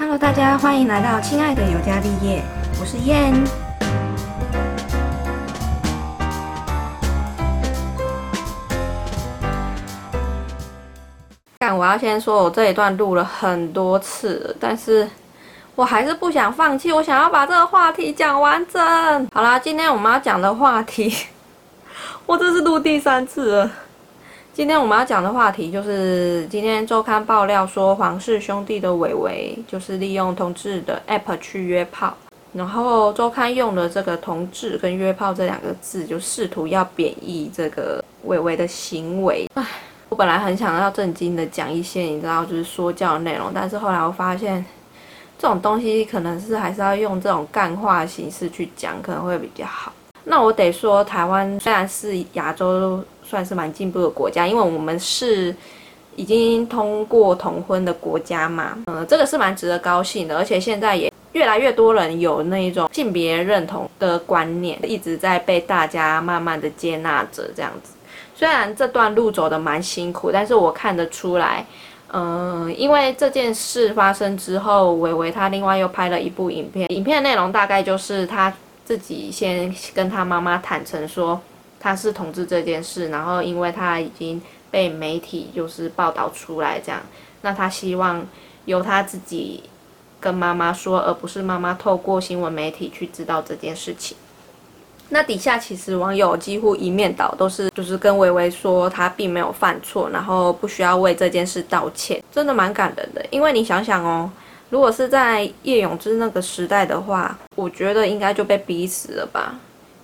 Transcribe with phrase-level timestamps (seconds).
[0.00, 2.42] Hello，大家欢迎来到亲爱的尤加利叶，
[2.80, 3.34] 我是燕。
[11.58, 15.06] 但我要先说，我这一段录了很多次，但是
[15.74, 19.28] 我还是不想放弃，我想要把这个话题讲完整。
[19.34, 21.14] 好啦，今天我们要讲的话题，
[22.24, 23.70] 我这是录第三次了。
[24.52, 32.12] 今天我们要讲的话题就是今天周刊爆料说黄氏兄弟的伟伟就是利用同志的 app 去约炮，
[32.52, 39.46] 然后周刊用了这个同志跟约炮这两个字，就试图要贬义这个伟伟的行为。
[39.54, 39.64] 唉，
[40.08, 44.62] 我本来很想要正经的讲一些你知道就是说教内容，但是后来我发现
[45.38, 49.92] 这种东西可能是还是要用这种干话形式去讲，可能会比较好。
[50.24, 55.54] 那我得说，台湾虽然是亚洲算是蛮进步的国家，因为我们是
[56.16, 60.36] 已经通过同婚的国家嘛，嗯，这个是蛮值得高兴的。
[60.36, 67.92] 而且现在也越来越多人有那一种性别认同的观念，一直在被大家慢慢的接纳着这样子。
[68.34, 71.64] 虽然这段路走的蛮辛苦，但是我看得出来，
[72.12, 78.52] 嗯，因为这件事发生之后，伟伟他另外又拍了一部影片，影片内容大概就是他。
[78.82, 81.40] 自己先跟他妈妈坦诚说
[81.80, 87.00] 他是同志这件事，然后因为他已经被媒体就是报道出来这样，
[87.40, 88.24] 那他希望
[88.66, 89.64] 由他自己
[90.20, 94.16] 跟妈妈说，而不是妈妈透过新闻媒体去知道这件事情。
[95.08, 103.26] 那底下其实网友几乎一面倒，都是就是跟微微说他并没有犯错，然后不需要为这件事道歉，真的蛮感人的。
[103.30, 104.30] 因为你想想哦。
[104.68, 109.58] 如果是在叶永之那个时代的话，我觉得应该就被逼死了吧，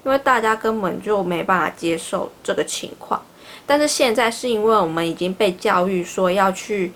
[0.06, 3.20] 因为大家根本就没办法接受这个情况。
[3.66, 6.92] 但是现在是因为我们已经被教育说要去，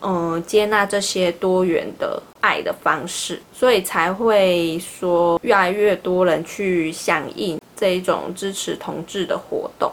[0.00, 9.92] 嗯，接纳这些多元的爱的方式，所以才会说越来越多人去响应这一种支持同志的活动。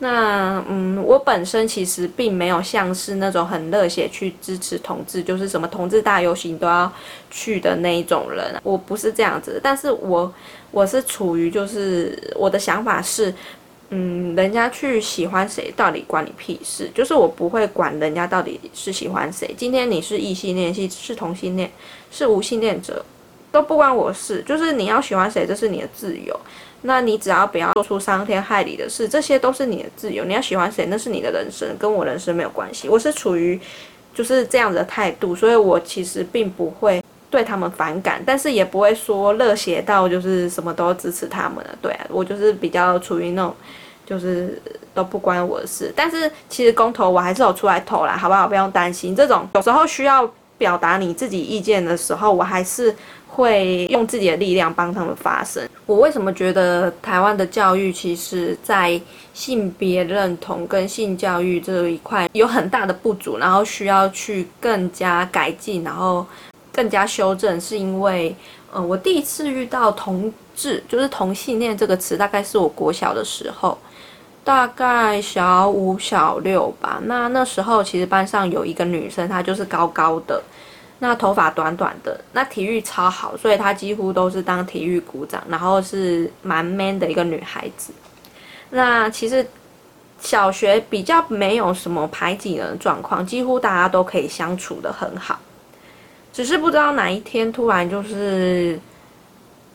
[0.00, 6.90] 那嗯，我本身其实并没有像是那种很热血去支持同志，就是什么同志大游行都要
[7.32, 9.60] 去的那一种人，我不是这样子。
[9.60, 10.32] 但是我
[10.70, 13.34] 我是处于就是我的想法是，
[13.90, 16.88] 嗯，人家去喜欢谁，到底关你屁事？
[16.94, 19.52] 就是我不会管人家到底是喜欢谁。
[19.58, 21.68] 今天你是异性恋，是是同性恋，
[22.12, 23.04] 是无性恋者，
[23.50, 24.44] 都不关我事。
[24.46, 26.38] 就是你要喜欢谁，这是你的自由。
[26.82, 30.24] 那你只要不要做出伤天害理的事，这些都是你的自由。
[30.24, 32.88] 你要喜欢谁，那是你的人生，跟我人生没有关系。
[32.88, 33.60] 我是处于
[34.14, 41.70] 就是这样子的态度，所以我其实并不会对他们反感，但是也不会说热血到就是什么都支持他们了。
[41.82, 43.54] 对啊，我就是比较处于那种
[44.06, 44.60] 就是
[44.94, 45.92] 都不关我的事。
[45.96, 48.46] 但是其实公投我还是有出来投啦，好不好？
[48.46, 49.14] 不用担心。
[49.16, 50.28] 这种有时候需要
[50.58, 52.94] 表达你自己意见的时候，我还是。
[53.30, 55.62] 会用自己的力量帮他们发声。
[55.86, 59.00] 我为什么觉得台湾的教育其实，在
[59.32, 66.26] 性别认同跟性教育这一块有很大的不足，然后需要去更加改进，然后
[66.72, 68.34] 更加修正，是因为，
[68.74, 73.78] 嗯，我第一次遇到同志，就是同性恋这个词，大概是我国小的时候，
[74.48, 76.98] 大概小五小六吧。
[77.02, 80.42] 那那时候其实班上有一个女生，她就是高高的。
[81.00, 87.92] 那头发短短的，那体育超好，所以她几乎都是当体育股长，然后是蛮 man 的一个女孩子。
[88.70, 89.46] 那其实
[90.18, 95.38] 小学比较没有什么排挤人的状况，几乎大家都可以相处的很好。
[96.32, 98.80] 只是不知道哪一天突然就是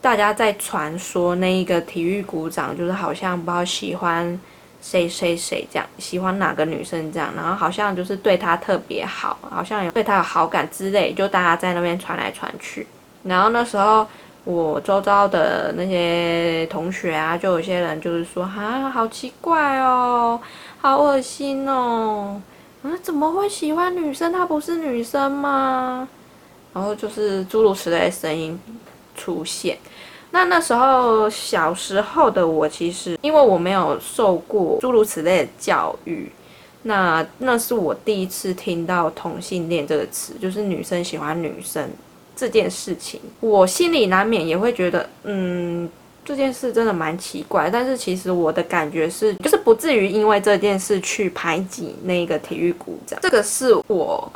[0.02, 4.40] 大家在传说那一个体育股长就是好像不知道喜欢。
[4.84, 12.86] 谁谁谁这样喜欢哪个女生这样，然后好像就是对她特别好，好像有对她有好感之类，就大家在那边传来传去。
[13.24, 14.06] 然后那时候
[14.44, 20.38] 我周遭的那些同学啊，就有些人就是说啊，好奇怪哦，
[20.82, 22.42] 好恶心哦，
[22.84, 24.34] 啊怎么会喜欢女生？
[24.34, 26.06] 她不是女生吗？
[26.74, 28.60] 然后就是诸如此类的声音
[29.16, 29.78] 出现。
[30.34, 36.28] 那那时候小时候的我，其实因为我没有受过诸如此类的教育，
[36.82, 41.88] 那那是我第一次听到同性恋这个词，就是女生喜欢女生
[42.36, 45.88] 这件事情，我心里难免也会觉得，嗯，
[46.26, 47.70] 这件事真的蛮奇怪。
[47.70, 54.34] 但是其实我的感觉是，就是不至于因为这件事去排挤那个体育股长，这个是我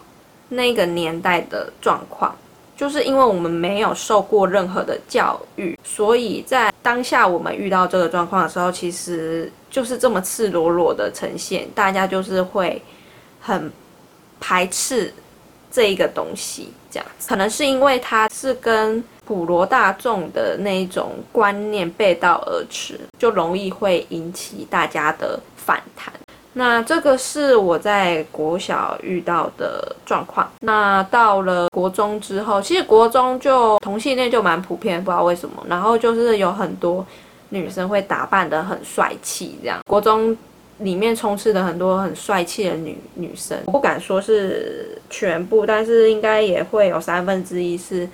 [0.48, 2.36] 那个年代的状况。
[2.78, 12.80] 就是因为我们没有受过任何的教育，所以在当下我们遇到这个状况的时候，其实就是这么赤裸裸的呈现，大家就是会
[13.42, 13.72] 很
[14.40, 15.12] 排斥
[15.72, 26.14] 这一个东西，这样可能是因为它是跟普罗大众的那一种观念背道而驰，就容易会引起大家的反弹。
[26.58, 30.52] 那这个是我在国小遇到的状况。
[30.62, 35.64] 那到了国中之后，其实国中就同性恋就蛮普遍，不知道为什么。
[35.70, 37.06] 然后就是有很多
[37.50, 40.36] 女生会打扮得很帅气，这样国中
[40.80, 43.58] 里面充斥着很多很帅气的女女生。
[43.66, 48.10] 不敢说是全部，但是应该也会有三分之一是。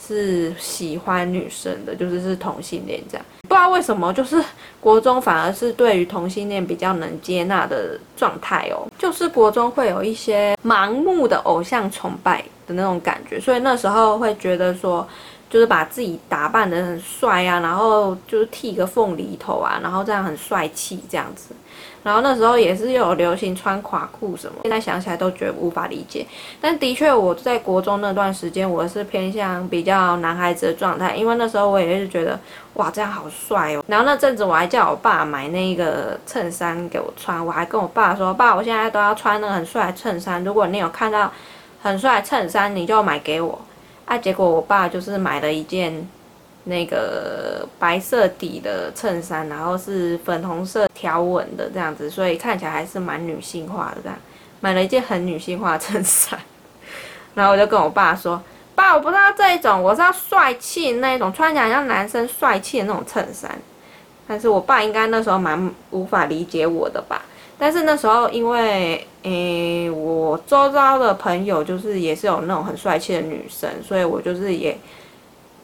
[0.00, 4.42] 是喜欢女生的，就是是同性恋这样，不知道为什么，就是
[4.78, 15.08] 国中反而是对于同性恋比较能接纳的状态哦，就是国中会有一些盲目的偶像崇拜的那种感觉，所以那时候会觉得说，
[15.48, 21.54] 就是把自己打扮得很帅啊，然后就是剃个凤梨头啊，然后这样很帅气这样子。
[22.08, 26.26] 然后那时候也是有流行穿垮裤什么，现在想起来都觉得无法理解。
[26.58, 32.40] 但的确我在国中那段时间，我是偏向比较男孩子的状态，因为那时候我也是觉得
[32.74, 33.84] 哇这样好帅哦。
[33.86, 41.30] 然后那阵子我还叫我爸买那个衬衫给我穿，我还跟我爸说，爸我现在都要穿那个很帅的衬衫，如果你有看到
[41.82, 43.60] 很帅的衬衫，你就买给我。
[44.06, 46.08] 啊，结果我爸就是买了一件。
[46.68, 54.02] 那个白色底的衬衫，然后是粉红色条纹的这样子，所以看起来还是蛮女性化的。
[54.02, 54.18] 这样
[54.60, 56.38] 买了一件很女性化的衬衫，
[57.34, 58.42] 然后我就跟我爸说
[58.76, 63.50] ：“爸，我不知道这一种，我是要帅气那一种，穿起来像男生帅气的那种衬衫。”
[64.28, 67.22] 但是我爸应该那时候蛮无法理解我的吧？
[67.58, 74.76] 但是那时候因为，诶，我周遭的朋友就是也是有那种很帅气的女生，所以我就是也。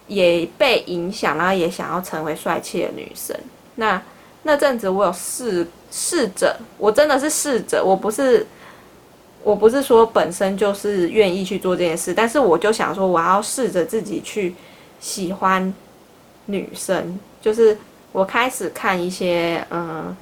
[0.07, 3.37] 也被影响，然后也想要成为帅气的女生。
[3.77, 4.01] 那
[4.43, 8.47] 那阵子我有试试着，我真的是试着，我不是
[9.43, 14.55] 我不是说本身就是愿意去做这件事，但是我就想说，我要试着自己去
[15.01, 15.73] 喜欢
[16.47, 17.77] 女生，就是
[18.13, 20.15] 我开始看一些，嗯，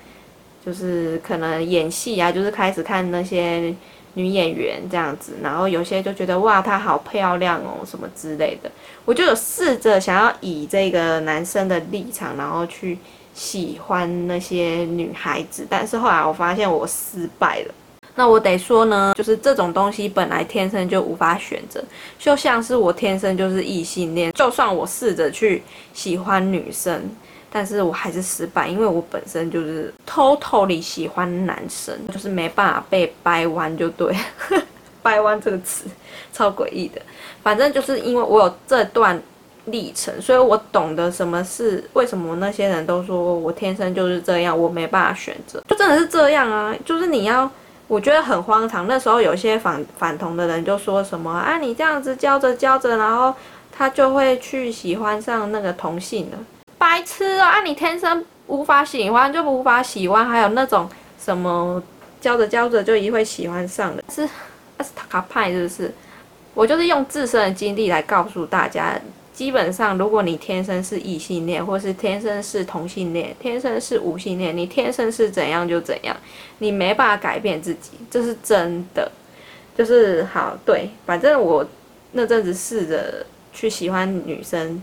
[0.65, 3.75] 就是可能演戏啊，就是开始看那些。
[4.15, 8.71] 女演员这样子，然后有些就觉得哇，她好漂亮哦，什么之类的。
[9.05, 12.99] 我就有试着想要以这个男生的立场，然后去
[13.35, 17.75] 喜欢那些女孩子，但是后来我发现我失败了。
[18.15, 21.83] 那我得说呢，就是这种东西本来天生就无法选择，
[22.19, 25.63] 就像是我天生就是异性恋，就算我试着去
[25.95, 27.03] 喜欢女生。
[27.55, 34.17] 但是我还是失败，因为我本身就是 totally 喜欢男生，就是没办法被掰弯，就对，
[35.03, 35.85] 掰弯这个词
[36.33, 37.03] 超诡异的。
[37.43, 39.21] 反正就是因为我有这段
[39.67, 46.75] 历程，所以我懂得什么是为什么那些人都说我天生就是这样，我没办法选择，就真的是这样啊。
[46.87, 47.51] 就是你要，
[47.87, 48.87] 我觉得很荒唐。
[48.87, 53.35] 那时候有些反反同的人就说什么啊，你这样子教着教着，然后
[53.71, 56.39] 他就会去喜欢上那个同性了。
[56.83, 57.63] 白痴啊！
[57.63, 61.81] 你天生无法喜欢就无法喜欢，还有那种什么
[62.21, 65.95] 教着教着就一会喜欢上的，是是卡派是不是？
[66.55, 69.01] 我就是用自身的经历来告诉大家，
[69.33, 76.17] 基本上如果你天生是异性恋，或是天生是同性恋，天生是无性恋，你天生是怎样就怎样，
[76.59, 79.09] 你没办法改变自己，这是真的。
[79.77, 81.65] 就是好对，反正我
[82.11, 84.83] 那阵子试着去喜欢女生。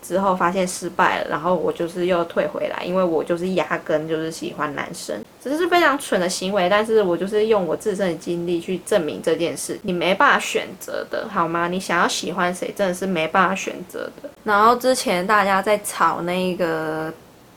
[0.00, 11.68] 之后发现失败了，然后我就是又退回来，因为我就是压根就是喜欢男生，只是非常蠢的行为，但是我就是用我自身的经历去证明这件事，你没办法选择的，好吗？
[11.68, 14.30] 你想要喜欢谁，真的是没办法选择的。
[14.44, 17.12] 然后之前大家在吵那个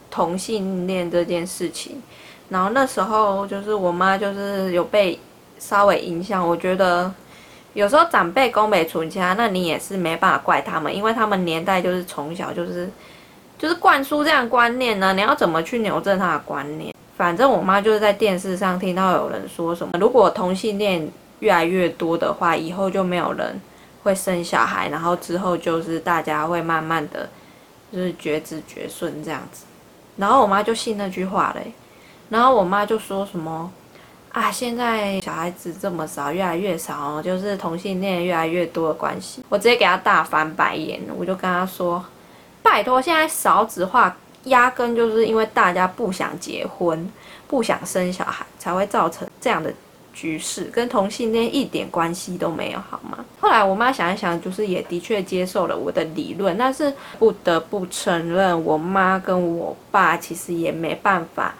[0.10, 2.02] 同性恋这件事情，
[2.50, 5.20] 然后那时候就是我妈就是有被
[5.60, 7.12] 稍微影响，我觉得。
[7.74, 12.90] 有时候长辈宫北存家，那你也是没办法怪他们，因为他们年代就是从小就是
[13.58, 15.14] 就是灌输这样观念呢。
[15.14, 16.94] 你要怎么去扭正他的观念？
[17.16, 21.10] 反正我妈就是在电视上听到有人说什么，如果同性恋
[21.40, 23.62] 越来越多的话，以后就没有人
[24.04, 27.30] 会生小孩，然后之后就是大家会慢慢的
[27.94, 29.64] 就是绝子绝孙这样子。
[30.18, 31.72] 然后我妈就信那句话嘞，
[32.28, 33.72] 然后我妈就说什么。
[34.32, 39.44] 啊，现在小孩子这么少，越来越少，就是同性恋越来越多的关系。
[39.50, 42.04] 我直接给他大翻白眼，我就跟他说
[42.64, 47.12] ：“拜托，现在少子化压根就是因为大家不想结婚、
[47.46, 49.74] 不想生小孩，才会造成这样的
[50.14, 61.54] 局势，跟同性恋一点关系都没有，好吗？”后来我妈想一想，就是也的确接受了我的理论，但是不得不承认，我妈跟我爸其实也没办法。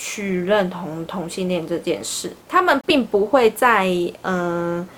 [0.00, 3.84] 去认同同性恋这件事，他们并不会在
[4.22, 4.88] 嗯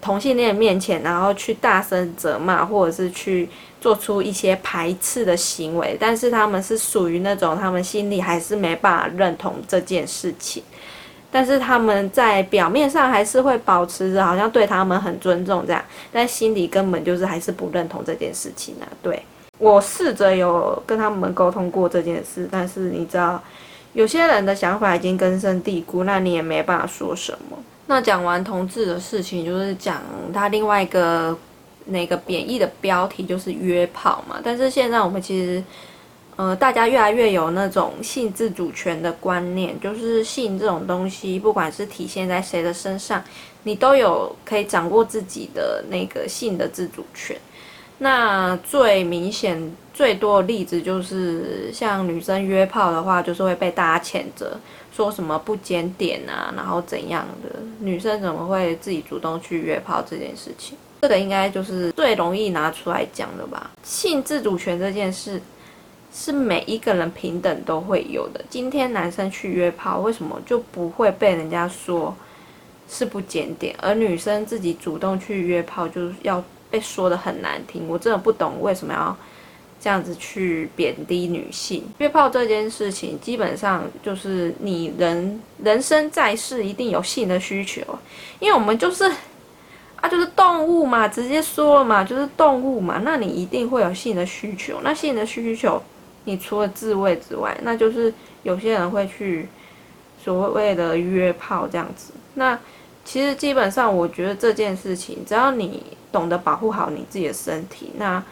[0.00, 3.48] 同性恋面前，然后去大声责骂，或者是去
[3.80, 10.60] 做出一些排斥的行为，但是他们是属于那种他们心里还是没办法认同这件事情，
[11.30, 15.80] 但是他们在表面上还是会保持着好像对他们很尊重这样，
[16.12, 18.84] 但心里根本就是还是不认同这件事情啊。
[19.00, 19.22] 对。
[19.60, 23.42] 我试着有跟他们沟通过这件事，但是你知道，
[23.98, 27.58] 有些人的想法已经根深蒂固，那你也没办法说什么。
[27.86, 30.00] 那讲完同志的事情，就是讲
[30.32, 31.36] 他另外一个
[31.86, 34.40] 那个贬义的标题，就是约炮嘛。
[34.40, 35.64] 但是现在我们其实，
[36.36, 43.20] 呃，大家越来越有那种性自主权的观念，就是性这种东西，不管是体现在谁的身上，
[43.64, 47.36] 你都有可以掌握自己的那个性的自主权。
[48.00, 54.56] 那最明显、最多的例子就是，像女生约炮的话，就是会被大家谴责，
[54.92, 63.68] 说什么不检点啊，然后怎样的女生怎么会自己主动去约炮这件事情，这个应该就是最容易拿出来讲的吧。
[63.82, 65.42] 性自主权这件事
[66.14, 68.40] 是每一个人平等都会有的。
[68.48, 72.14] 今天男生去约炮，为什么就不会被人家说
[72.88, 76.40] 是不检点，而女生自己主动去约炮就是要？
[76.70, 79.16] 被说的很难听，我真的不懂为什么要
[79.80, 81.82] 这样子去贬低女性。
[81.98, 87.80] 约炮这件事情，基本上就是你人人生在世一定有性的需求，
[88.40, 89.04] 因为我们就是
[89.96, 94.80] 啊，就是动物嘛，直接说了嘛，就是动物嘛，那你一定会有性的需求。
[94.82, 95.82] 那性的需求，
[96.24, 99.48] 你除了自慰之外，那就是有些人会去
[100.22, 102.12] 所谓的约炮这样子。
[102.34, 102.58] 那
[103.04, 105.82] 其实基本上，我觉得这件事情，只要你。
[106.10, 108.22] 懂得保护好你自己的身体，那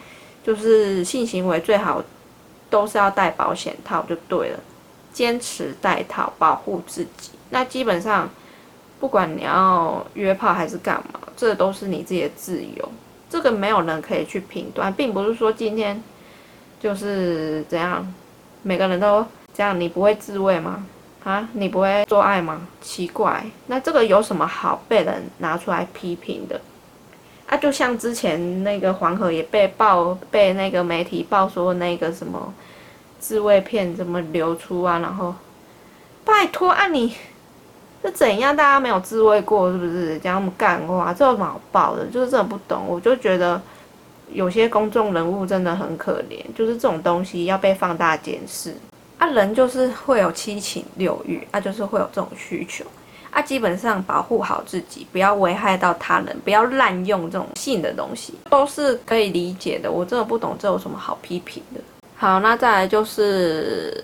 [0.43, 2.03] 就是性行为最好
[2.69, 4.59] 都是要戴保险套就对了，
[5.11, 7.31] 坚持戴套保护自己。
[7.49, 8.29] 那基本上
[8.99, 12.91] 不管你要约炮还是干嘛，这都是你自己的自由，
[13.29, 16.01] 这个没有人可以去评断，并不是说今天
[16.79, 18.13] 就是怎样，
[18.63, 20.85] 每个人都这样，你不会自慰吗？
[21.23, 22.67] 啊，你不会做爱吗？
[22.81, 26.61] 奇怪，那这个有什么好被人拿出来批评的？
[27.47, 32.53] 啊，就像之前那个黄河也被爆，被那个媒体爆说那个什么
[33.19, 34.99] 自慰片怎么流出啊？
[34.99, 35.33] 然后
[36.25, 37.15] 拜托啊，你
[38.03, 38.53] 是怎样？
[38.53, 40.19] 大家没有自慰过是不是？
[40.19, 42.05] 讲那么干话，这有什么好爆的？
[42.07, 42.83] 就是真的不懂。
[42.85, 43.61] 我就觉得
[44.33, 48.75] 有些公众人物真的很可怜，就是这种东西要被放大检视。
[49.17, 52.83] 啊，人就是会有七情六欲，啊，就是会有这种需求。
[53.31, 59.91] 他基本上保护好自己，不要危害到他人，不要滥用这种性的东西，都是可以理解的。
[59.91, 61.81] 我真的不懂这有什么好批评的。
[62.15, 64.03] 好，那再来就是，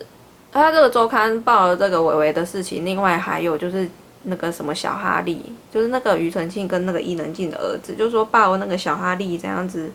[0.52, 3.90] 他这个周刊报了这个伟伟的事情，另外还有就是
[4.22, 5.42] 那个什么小哈利，
[5.74, 9.92] 就是那个庾澄庆跟那个伊能静的儿子，就说报那个小哈利这样子。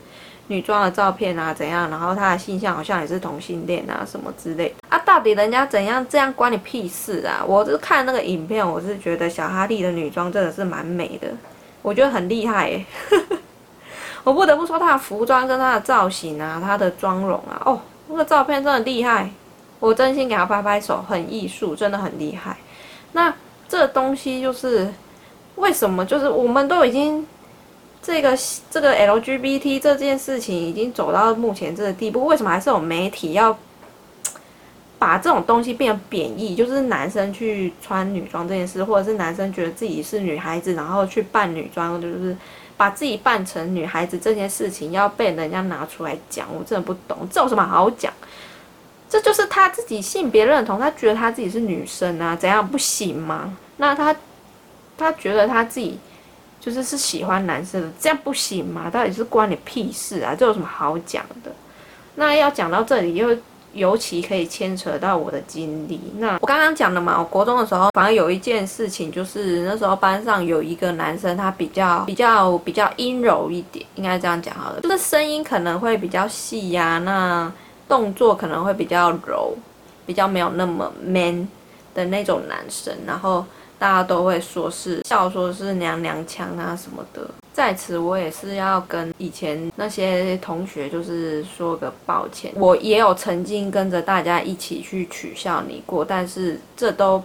[0.49, 1.87] 女装的照片啊，怎样？
[1.91, 4.97] 然后他的性向好像也是同性恋啊，什么之类啊？
[5.05, 6.03] 到底人家怎样？
[6.09, 7.45] 这样关你屁事啊！
[7.45, 11.27] 我是看那个影片，我是觉得小哈利的女装真的是蛮美的，
[11.83, 12.83] 我觉得很厉害耶。
[14.25, 19.29] 我不得不说，她的服装跟她的造型啊，她的妆容啊，哦，那个照片真的厉害，
[19.79, 22.57] 我真心给她拍拍手，很艺术，真的很厉害。
[23.11, 23.31] 那
[23.67, 24.91] 这东西就是
[25.57, 26.03] 为什么？
[26.03, 27.23] 就是我们都已经。
[28.01, 28.37] 这个
[28.71, 33.55] 这个 LGBT 这件事情已经走到目前这个地步，为什么还是有媒体要
[34.97, 36.55] 把这种东西变成贬义？
[36.55, 42.35] 就是男生去穿女装这件事，或者是男生觉得自己是女孩子，然后去扮女装，就是
[42.77, 48.11] 把自己扮成女孩子这件事情要被人家拿出来讲，我真的不懂，这有什么好讲？
[49.09, 53.55] 这就是他自己性别认同，他觉得他自己是女生啊，怎样不行吗？
[53.77, 54.15] 那他
[54.97, 55.99] 他觉得他自己。
[56.59, 58.89] 就是是喜欢男生的，这样不行吗？
[58.89, 60.35] 到底是关你屁事啊？
[60.37, 61.51] 这有什么好讲的？
[62.15, 63.29] 那要讲到这里，又
[63.71, 66.01] 尤其可以牵扯到我的经历。
[66.17, 77.49] 那我刚刚讲的嘛，我国中的时候，反而有一件事情，就是那时候班上有一个男生，他比较比较比较阴柔一点，应该这样讲好了，就是声音可能会比较细呀，那
[77.87, 79.55] 动作可能会比较柔，
[80.05, 81.47] 比较没有那么 man
[81.93, 83.45] 的那种男生，然后。
[83.79, 87.27] 大家都会说是笑，说是娘娘腔啊什么的。
[87.53, 92.51] 在此，我也是要跟以前那些同学，就是说个抱歉。
[92.55, 97.23] 我也有曾经跟着大家一起去取笑你过，但是这都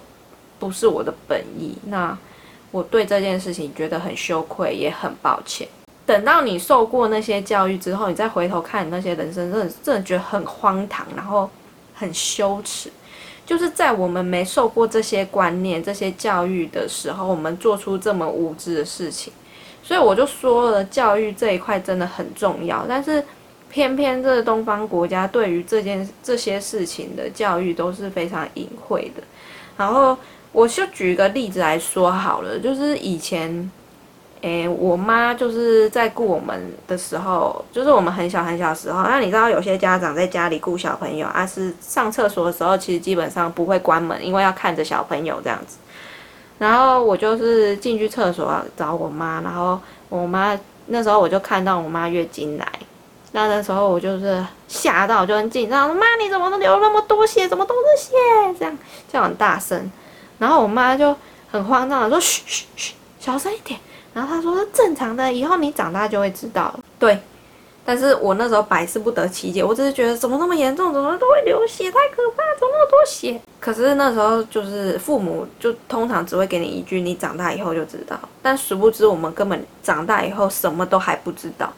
[0.58, 1.76] 不是我的本意。
[1.84, 2.16] 那
[2.70, 5.68] 我对这件事情觉得很羞愧，也很抱歉。
[6.06, 11.49] 等到你受过那些教育之后，你再回头看你那些人生，真的真的觉得很荒唐，然后
[11.94, 12.90] 很羞耻。
[13.46, 19.32] 就是在我们没受过这些观念、这些教育的时候，我们做出这么无知的事情，
[19.82, 23.22] 所以我就说了，教育这一块真的很重要，但是
[23.70, 29.22] 偏偏这东方国家对于这件这些事情的教育都是非常隐晦的。
[29.76, 30.16] 然后
[30.52, 33.70] 我就举一个例子来说好了，就是以前。
[34.44, 39.02] 诶，我妈就是在顾我们的时候，就是我们很小很小的时候。
[39.04, 45.78] 那你知道有些家长在家里顾小朋友啊，是上厕所的时候，其实基本上不会关门，因为要看着小朋友这样子。
[46.58, 52.68] 然后我就是进去厕所找我妈，然后我妈那时候我就看到我妈月经来，
[53.32, 58.12] 那那时候我就是吓到，就很紧张，妈你怎么都流那么多血，怎么都是血？
[58.58, 58.78] 这样
[59.10, 59.90] 叫很大声，
[60.36, 61.16] 然后我妈就
[61.50, 63.80] 很慌张的说嘘嘘嘘，小声一点。
[64.14, 66.80] 然后他说是正常的，以后你长大就会知道了。
[66.99, 67.18] 对，
[67.85, 73.40] 但是我那时候百思不得其解，我只是觉得怎么那么严重，怎么都会流血，太可怕，怎么那么多血？
[73.59, 78.16] 可是那时候就是父母就通常只会给你一句，你长大以后就知道。
[78.40, 81.73] 但殊不知我们根本长大以后什么都还不知道，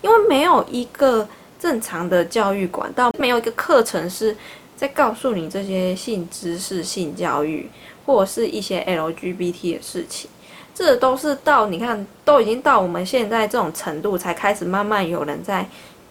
[0.00, 1.28] 因为没有一个
[1.60, 4.34] 正常的教育管道，没有一个课程是
[4.76, 7.68] 在告诉你这些性知识、性教育，
[8.06, 10.30] 或者是一些 LGBT 的事情。
[10.74, 15.66] 这都是到你看，都已经到我们现在这种程度，才开始慢慢有人在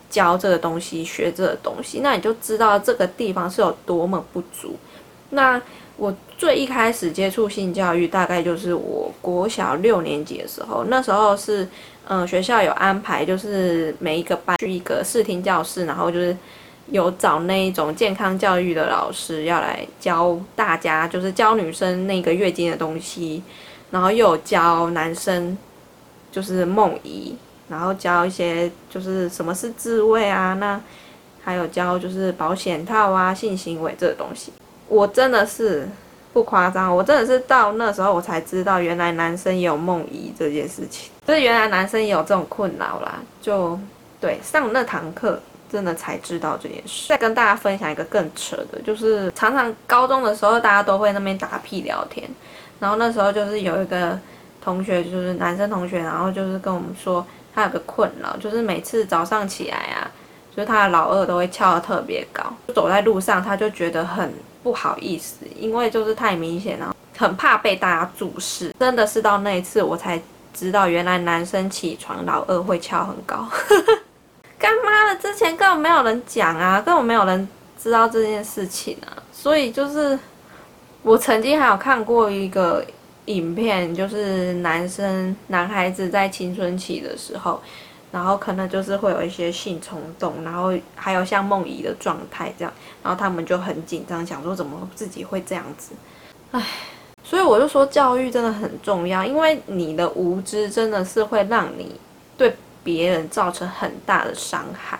[0.09, 4.75] 教这个东西、学这个东西，那你就知道这个地方是有多么不足。
[5.31, 5.59] 那
[5.97, 11.67] 我最一开始接触性教育，大概就是我国小六年级的时候，那时候是
[12.07, 16.37] 嗯学校有安排，就是每一个班去一个视听教室，然后就是
[16.91, 23.41] 有找那一种健康教育的老师要来教大家，就是教女生那个月经的东西。
[23.91, 25.57] 然后又有教男生，
[26.31, 27.35] 就是梦遗，
[27.69, 30.79] 然后教一些就是什么是自慰啊，那
[31.43, 34.51] 还有教就是保险套啊、性行为这个东西。
[34.87, 35.87] 我真的是
[36.33, 43.19] 不夸张，我真的是到那时候我才知道，原来男生也有梦遗这件事情，就是原来男生也有这种困扰啦。
[43.41, 43.77] 就
[44.19, 47.09] 对上那堂课，真的才知道这件事。
[47.09, 52.29] 再跟大家分享一个更扯的，就是常常高中的时候，大家都会那边打屁聊天。
[52.81, 54.17] 然后那时候就是有一个
[54.59, 60.09] 同学，就是男生同学，然后就是跟我们说，他有个困扰，就是每次早上起来啊，
[60.55, 68.73] 就是他的老二都会翘得特别高，走在路上他就觉得很不好意思，因为就是太明显了，很怕被大家注视。
[68.79, 70.19] 真的是到那一次我才
[70.51, 73.47] 知道，原来男生起床老二会翘很高。
[74.57, 77.47] 干妈的，之前根本没有人讲啊，根本没有人
[77.79, 80.17] 知道这件事情啊，所以就是。
[81.03, 82.85] 我曾经还有看过一个
[83.25, 87.59] 影片，就是男生男孩子在青春期的时候，
[88.11, 95.93] 然后可能就是会有一些性冲动，然后还有像梦遗的状态这样，然后他们就很紧张，想说怎么自己会这样子，
[96.51, 96.63] 唉，
[97.23, 101.99] 所以我就说教育真的很重要，因为你的无知真的是会让你
[102.37, 104.99] 对别人造成很大的伤害。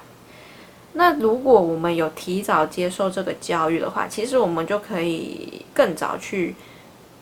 [0.93, 6.53] 那如果我们有提早接受这个教育的话，其实我们就可以更早去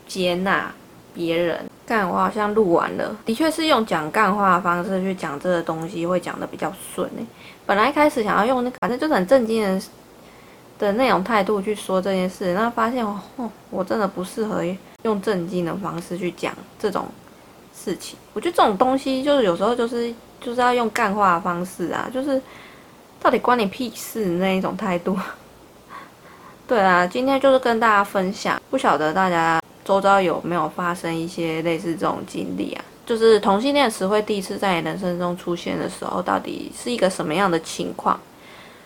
[0.07, 0.73] 接纳
[1.13, 1.69] 别人。
[1.85, 7.25] 干，我好像录完了，的确是用讲干话的方式去讲这个东西，会讲的比较顺诶。
[7.65, 9.81] 本来一开始想要用那，反正就是很正经的
[10.79, 13.19] 的那种态度去说这件事，那发现哦，
[13.69, 14.63] 我真的不适合
[15.03, 17.07] 用正经的方式去讲这种
[17.75, 18.17] 事情。
[18.33, 22.41] 我觉得这种东西就是有时候就是就是要用干话的方式啊，就是。
[23.21, 25.17] 到底关你屁事那一种态度？
[26.67, 32.83] 对啊，今天就是跟大家分享，不晓得大家周遭有没有发生一些类似这种经历啊？
[33.05, 38.19] 就是同性恋词汇第一次在你人生中出现的时候，到底是一个什么样的情况？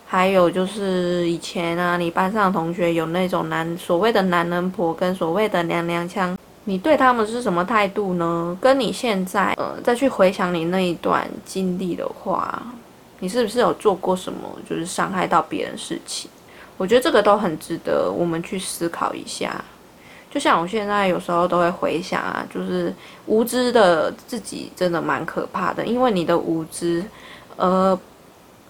[0.08, 8.58] 还有就是以前啊，你班上同学有那种男所谓的男人婆跟所谓的娘娘腔，你对他们是什么态度呢？
[8.62, 12.64] 跟你现在呃再去回想你那一段经历的话。
[13.24, 16.30] 你是不是有做过什么就是伤害到别人事情？
[16.76, 19.64] 我觉得这个都很值得我们去思考一下。
[20.30, 22.94] 就像我现在有时候都会回想啊，就是
[23.26, 27.02] 无知的自己真的蛮可怕的，因为你的无知，
[27.56, 27.98] 呃，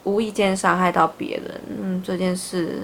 [0.03, 1.61] 无意间伤害到别人。
[1.81, 2.83] 嗯，这件事，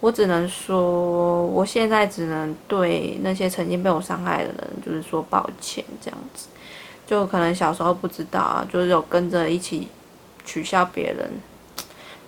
[0.00, 6.48] 我只能说，我现在只能对那些曾经被我伤害的人，就是说抱歉，这样子。
[7.06, 9.86] 就可能小时候不知道啊，就是有跟着一起。
[10.50, 11.30] 取笑别人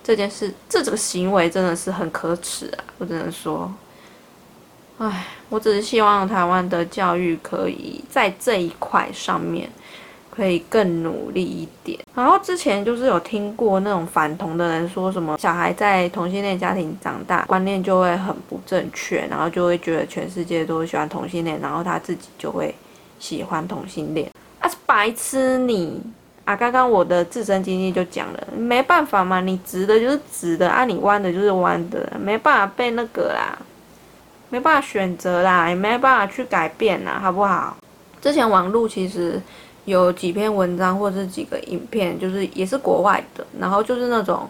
[0.01, 2.79] 这件事，这这个行为真的是很可耻啊！
[2.97, 3.69] 我只能说，
[4.97, 9.69] 唉，我只是希望台湾的教育可以在这一块上面
[10.31, 11.99] 可以更努力一点。
[12.15, 22.73] 然后之前就是有听过那种反同的人说什么，小孩在同性恋家庭长大，观念就会很不正确，然后就会觉得全世界都喜欢同性恋，然后他自己就会
[23.19, 24.29] 喜欢同性恋。
[24.59, 26.01] 啊，白痴你
[26.45, 26.55] 啊！
[26.55, 33.57] 刚刚我的自身经历就讲了，没办法嘛，你直的就是直的，啊，你弯的就是弯的，没办法被那个啦，
[34.49, 37.77] 没办法选择啦，也没办法去改变啦，好不好？
[38.21, 39.41] 之前网络其实
[39.85, 44.49] 有几篇文章或者是几个影片，就是也是国外的，然后就是那种，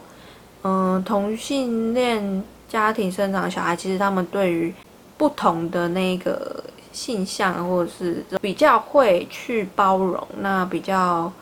[0.62, 4.74] 嗯，同性恋家庭生长小孩，其实他们对于
[5.16, 6.64] 不同的那个。
[6.94, 11.32] 性向或者是比较会去包容，那比较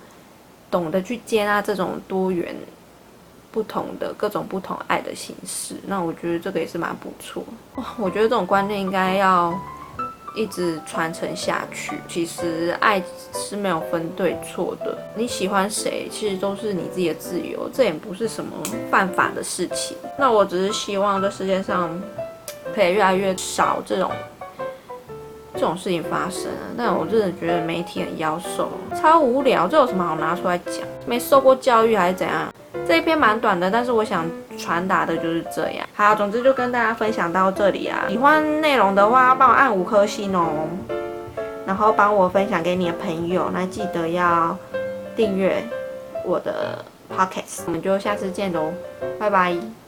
[0.72, 2.56] 懂得去接纳这种多元、
[3.52, 7.44] 不同的各种不同爱的形式，那我觉得这个也是蛮不错。
[7.98, 9.52] 我觉得这种观念应该要
[10.35, 11.98] 一直传承下去。
[12.08, 13.02] 其实爱
[13.35, 18.50] 是没有分对错的，你喜欢谁其实都是你自己的自由，这也不是什么
[18.90, 19.94] 犯法的事情。
[20.18, 21.90] 那我只是希望这世界上
[22.74, 24.11] 可以越来越少这种。
[25.54, 28.68] 这种事情发生，但我真的觉得媒体很妖兽，
[29.00, 29.68] 超无聊。
[29.68, 30.76] 这有什么好拿出来讲？
[31.06, 32.52] 没受过教育还是怎样？
[32.86, 34.24] 这一篇蛮短的，但是我想
[34.58, 35.86] 传达的就是这样。
[35.94, 38.06] 好，总之就跟大家分享到这里啊。
[38.08, 40.66] 喜欢内容的话，帮我按五颗星哦，
[41.66, 43.50] 然后帮我分享给你的朋友。
[43.52, 44.56] 那记得要
[45.14, 45.62] 订阅
[46.24, 46.84] 我的
[47.14, 47.62] podcast。
[47.66, 48.72] 我们就下次见喽，
[49.18, 49.82] 拜拜。